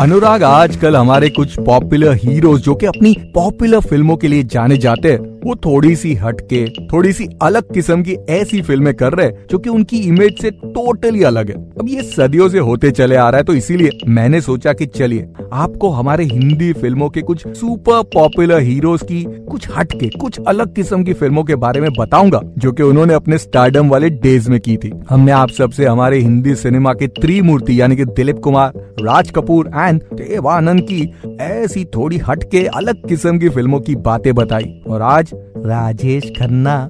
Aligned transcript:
अनुराग 0.00 0.42
आजकल 0.42 0.96
हमारे 0.96 1.28
कुछ 1.28 1.58
पॉपुलर 1.58 2.12
हीरोज 2.14 2.60
जो 2.62 2.74
कि 2.74 2.86
अपनी 2.86 3.14
पॉपुलर 3.34 3.80
फ़िल्मों 3.80 4.16
के 4.16 4.28
लिए 4.28 4.42
जाने 4.44 4.76
जाते 4.76 5.12
हैं, 5.12 5.18
वो 5.44 5.54
थोड़ी 5.56 5.94
सी 5.96 6.12
हटके 6.14 6.64
थोड़ी 6.88 7.12
सी 7.12 7.26
अलग 7.42 7.72
किस्म 7.74 8.02
की 8.02 8.14
ऐसी 8.30 8.60
फ़िल्में 8.62 8.92
कर 8.94 9.12
रहे 9.12 9.26
हैं, 9.26 9.46
जो 9.50 9.58
कि 9.58 9.70
उनकी 9.70 9.98
इमेज 9.98 10.40
से 10.42 10.50
टोटली 10.50 11.22
अलग 11.22 11.48
है। 11.48 11.56
अब 11.80 11.88
ये 11.88 12.02
सदियों 12.04 12.48
से 12.48 12.58
होते 12.58 12.90
चले 12.90 13.16
आ 13.16 13.28
रहा 13.30 13.38
है 13.38 13.44
तो 13.44 13.54
इसीलिए 13.54 13.98
मैंने 14.08 14.40
सोचा 14.40 14.72
कि 14.72 14.86
चलिए, 14.88 15.26
आपको 15.52 15.90
हमारे 15.90 16.24
हिंदी 16.24 16.72
फ़िल्मों 16.72 17.08
के 17.08 17.22
कुछ 17.22 17.46
सुपर 17.48 18.02
पॉपुलर 18.14 18.60
हीरोज 18.60 19.02
की 19.02 19.22
कुछ 19.50 19.68
हटके, 19.76 20.08
कुछ 20.10 20.40
अलग 20.40 20.74
किस्म 20.74 21.02
की 21.04 21.12
फ़िल्मों 21.14 21.44
के 21.44 21.54
बारे 21.56 21.80
में 21.80 21.90
बताऊँगा, 21.98 22.40
जो 22.58 22.72
कि 22.72 22.82
उन्होंने 22.82 23.14
अपने 23.14 23.38
स्टार्डम 23.38 23.88
वाले 23.88 24.10
डेज़ 24.12 24.50
में 24.50 24.58
की 24.60 24.76
थी। 24.76 24.92
हमने 25.10 25.32
आप 25.32 25.50
सबसे 25.50 25.86
हमारे 25.86 26.18
हिंदी 26.18 26.54
सिनेमा 26.56 26.94
के 26.94 27.06
त्रिमूर्ति, 27.20 27.80
यानी 27.80 27.96
कि 27.96 28.04
दिलीप 28.06 28.38
कुमार, 28.38 28.72
राज 29.00 29.30
कपूर 29.30 29.66
एंड 29.68 29.86
देवानंद 29.94 30.80
की 30.80 31.14
ऐसी 31.40 31.84
थोड़ी 31.84 32.18
हटके 32.18 32.66
अलग 32.66 33.08
किस्म 33.08 33.38
की 33.38 33.48
फ़िल्मों 33.48 33.80
की 33.80 33.96
बातें 33.96 34.34
बताई। 34.34 34.82
और 34.88 35.02
आज 35.02 35.30
राजेश 35.56 36.24
खन्ना 36.24 36.88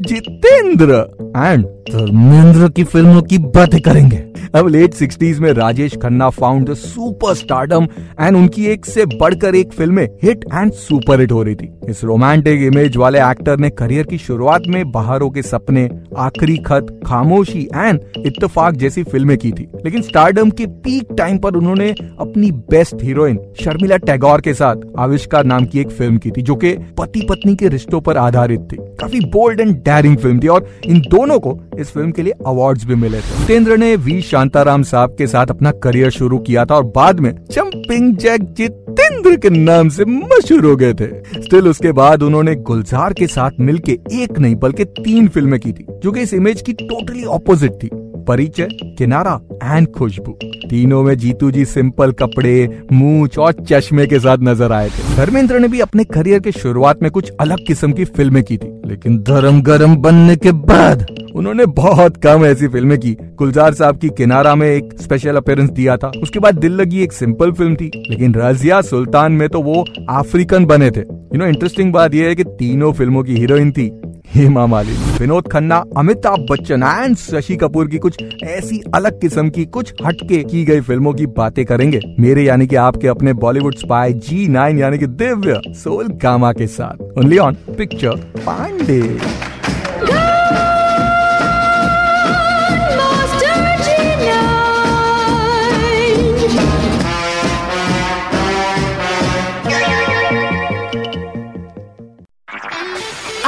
जितेंद्र। 0.00 1.20
एंड 1.36 1.64
धर्मेंद्र 1.90 2.68
की 2.68 2.84
फ़िल्मों 2.84 3.22
की 3.22 3.38
बातें 3.38 3.80
करेंगे। 3.80 4.24
अब 4.54 4.68
लेट 4.68 4.94
सिक्सटीज 4.94 5.38
में 5.38 5.50
Rajesh 5.52 5.96
Khanna 5.96 6.28
found 6.30 6.72
super 6.74 7.34
stardom 7.34 7.86
and 8.20 8.36
उनकी 8.36 8.64
एक 8.66 8.86
से 8.86 9.04
बढ़कर 9.06 9.54
एक 9.54 9.72
फ़िल्में 9.72 10.06
हिट 10.22 10.44
एंड 10.54 10.72
सुपर 10.72 11.20
हिट 11.20 11.32
हो 11.32 11.42
रही 11.42 11.54
थी। 11.54 11.70
इस 11.88 12.02
रोमांटिक 12.04 12.62
इमेज 12.62 12.96
वाले 12.96 13.20
एक्टर 13.20 13.58
ने 13.58 13.70
करियर 13.70 14.06
की 14.06 14.18
शुरुआत 14.18 14.62
में 14.68 14.90
बहारों 14.92 15.30
के 15.30 15.42
सपने, 15.42 15.88
आखिरी 16.18 16.56
खत, 16.56 16.86
खामोशी 17.06 17.62
एंड 17.76 18.00
इत्तेफाक 18.16 18.74
जैसी 18.74 19.02
फ़िल्में 19.02 19.36
की 19.38 19.52
थी। 19.52 19.68
लेकिन 19.84 20.02
स्टारडम 20.02 20.50
के 20.50 20.66
पीक 20.66 21.14
टाइम 21.18 21.38
पर 21.38 21.54
उन्होंने 21.54 21.90
अपनी 22.20 22.50
बेस्ट 22.70 23.02
हीरोइन 23.02 23.38
शर्मिला 23.60 23.96
टैगोर 23.96 24.40
के 24.40 24.54
साथ 24.54 24.76
आविष्कार 24.98 25.44
नाम 25.44 25.64
की 25.64 25.80
एक 25.80 25.90
फ़िल्म 25.90 26.18
की 26.18 26.30
थी, 26.30 26.42
जो 26.42 26.54
कि 26.54 26.72
पति 26.98 27.26
पत्नी 27.28 27.54
के 27.56 27.68
रिश्तों 27.68 28.00
पर 28.00 28.16
आधारित 28.16 28.68
थी। 28.72 28.76
काफ़ी 29.00 29.20
बोल्ड 29.20 29.60
एंड 29.60 29.74
डेयरिंग 29.74 30.16
फ़िल्म 30.16 30.40
थी 30.40 30.48
और 30.48 30.68
इन 30.84 31.00
दोनों 31.20 31.38
को 31.40 31.58
इस 31.78 31.90
फ़िल्म 31.90 32.10
के 32.10 32.22
लिए 32.22 32.32
अवार्ड्स 32.46 32.84
भी 32.84 32.94
मिले 32.94 33.18
थे। 33.18 33.38
जितेंद्र 33.38 33.76
ने 33.76 33.96
वी. 33.96 34.20
शांताराम 34.20 34.82
साहब 34.82 35.14
के 35.18 35.26
साथ 35.26 35.46
अपना 35.46 35.70
करियर 35.70 36.10
शुरू 36.10 36.38
किया 36.38 36.64
था 36.64 36.74
और 36.74 36.84
बाद 36.84 37.20
में 37.20 37.32
चंपिंग 37.50 38.16
जैक 38.16 38.42
जितेंद्र 38.42 39.36
के 39.36 39.50
नाम 39.50 39.88
से 39.88 40.04
मशहूर 40.04 40.64
हो 40.64 40.76
गए 40.76 40.94
थे। 40.94 41.08
स्टिल 41.42 41.68
उसके 41.68 41.92
बाद 41.92 42.22
उन्होंने 42.22 42.54
गुलजार 42.54 43.12
के 43.12 43.26
साथ 43.26 43.50
मिलके 43.60 43.92
एक 44.12 44.38
नहीं, 44.38 44.54
बल्कि 44.54 44.84
तीन 44.84 45.28
फ़िल्में 45.28 45.60
की 45.60 45.72
थी, 45.72 45.86
जो 46.02 46.12
कि 46.12 46.20
इस 46.20 46.34
इमेज 46.34 46.62
की 46.62 46.72
टोटली 46.72 47.24
अपोजिट 47.24 47.72
थी। 47.72 47.90
परिचय, 48.28 48.68
किनारा 48.98 49.40
एंड 49.64 49.88
खुशबू। 49.88 50.38
तीनों 50.70 51.02
में 51.02 51.14
जीतू 51.18 51.50
जी 51.50 51.64
सिंपल 51.64 52.12
कपड़े, 52.12 52.82
मूछ 52.92 53.38
और 53.38 53.52
चश्मे 53.62 54.06
के 54.06 54.18
साथ 54.20 54.38
नज़र 54.40 54.72
आए 54.72 54.88
थे। 54.88 55.16
धर्मेंद्र 55.16 55.58
ने 55.58 55.68
भी 55.68 55.80
अपने 55.80 56.04
करियर 56.06 56.40
के 56.40 56.52
शुरुआत 56.52 57.02
में 57.02 57.10
कुछ 57.10 57.30
अलग 57.40 57.66
किस्म 57.66 57.92
की 57.92 58.04
फ़िल्में 58.06 58.42
की 58.42 58.56
थी, 58.56 58.68
लेकिन 58.86 59.18
धर्म 59.22 59.60
गरम 59.62 59.96
बनने 59.98 60.36
के 60.36 60.52
बाद 60.52 61.06
उन्होंने 61.36 61.66
बहुत 61.66 62.16
कम 62.16 62.44
ऐसी 62.44 62.68
फ़िल्में 62.68 62.98
की। 62.98 63.16
गुलजार 63.38 63.74
साहब 63.74 63.98
की 63.98 64.08
किनारा 64.08 64.54
में 64.54 64.66
एक 64.68 64.94
स्पेशल 65.00 65.36
अपेयरेंस 65.36 65.70
दिया 65.70 65.96
था। 65.96 66.10
उसके 66.22 66.38
बाद 66.38 66.58
दिल 66.58 66.72
लगी 66.72 67.02
एक 67.02 67.12
सिंपल 67.12 67.52
फ़िल्म 67.52 67.76
थी, 67.76 67.90
लेकिन 68.10 68.34
रजिया 68.34 68.80
सुल्तान 68.82 69.32
में 69.32 69.48
तो 69.48 69.62
वो 69.62 69.84
अफ्रीकन 70.10 70.66
बने 70.66 70.90
थे। 70.90 71.00
यू 71.00 71.38
नो 71.38 71.46
इंटरेस्टिंग 71.46 71.92
बात 71.92 72.14
यह 72.14 72.28
है 72.28 72.34
कि 72.34 72.44
तीनों 72.58 72.92
फ़िल्मों 72.92 73.22
की 73.24 73.36
हीरोइन 73.36 73.72
थी 73.72 73.90
हेमा 74.34 74.66
मालिनी। 74.66 75.09
विनोद 75.20 75.48
खन्ना, 75.48 75.84
अमिताभ 75.96 76.46
बच्चन, 76.50 76.82
एंड 76.82 77.16
शशि 77.16 77.56
कपूर 77.56 77.88
की 77.88 77.98
कुछ 77.98 78.22
ऐसी 78.44 78.80
अलग 78.94 79.20
किस्म 79.20 79.50
की 79.50 79.64
कुछ 79.66 79.92
हटके 80.06 80.42
की 80.44 80.64
गई 80.64 80.80
फ़िल्मों 80.80 81.12
की 81.14 81.26
बातें 81.26 81.64
करेंगे। 81.64 82.00
मेरे 82.20 82.44
यानी 82.44 82.66
कि 82.66 82.76
आपके 82.76 83.08
अपने 83.08 83.32
बॉलीवुड 83.32 83.74
स्पाई 83.74 84.12
जी 84.12 84.48
नाइन, 84.48 84.78
यानी 84.78 84.98
कि 84.98 85.06
दिव्य 85.06 85.60
सोल 85.68 86.08
गामा 86.22 86.52
के 86.52 86.66
साथ। 86.66 87.18
Only 87.18 87.38
on 87.38 87.54
picture 87.78 88.16
Pandey 88.46 89.00